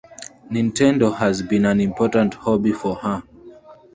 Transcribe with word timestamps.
Nintendo 0.49 1.15
has 1.15 1.43
been 1.43 1.63
an 1.63 1.79
important 1.79 2.33
hobby 2.33 2.71
for 2.73 2.95
her. 2.95 3.21